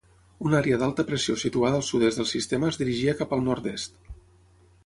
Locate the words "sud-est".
1.89-2.21